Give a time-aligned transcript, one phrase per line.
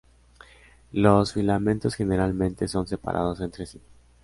[0.93, 3.79] Los filamentos generalmente son separados entre sí.